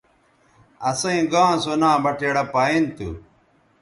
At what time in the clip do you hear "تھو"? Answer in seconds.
2.95-3.09